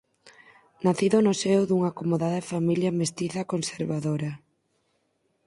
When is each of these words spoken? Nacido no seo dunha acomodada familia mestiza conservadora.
Nacido 0.85 1.17
no 1.25 1.33
seo 1.41 1.61
dunha 1.65 1.89
acomodada 1.91 2.47
familia 2.51 2.97
mestiza 2.99 3.49
conservadora. 3.53 4.31